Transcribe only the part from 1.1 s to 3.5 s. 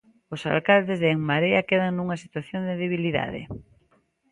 En Marea quedan nunha situación de debilidade.